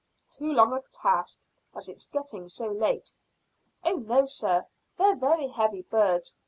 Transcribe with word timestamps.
"Too 0.31 0.51
long 0.51 0.73
a 0.73 0.81
task, 0.91 1.39
as 1.75 1.87
it's 1.87 2.07
getting 2.07 2.47
so 2.47 2.65
late." 2.71 3.11
"Oh 3.83 3.97
no, 3.97 4.25
sir; 4.25 4.65
they're 4.97 5.15
very 5.15 5.49
heavy 5.49 5.83
birds. 5.83 6.35